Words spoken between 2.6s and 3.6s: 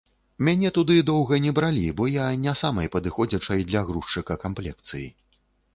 самай падыходзячай